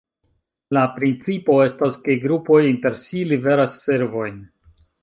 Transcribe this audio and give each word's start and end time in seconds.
La 0.77 0.85
principo 0.95 1.59
estas 1.67 2.01
ke 2.09 2.17
grupoj 2.27 2.61
inter 2.71 2.99
si 3.07 3.25
liveras 3.35 3.79
servojn. 3.87 4.43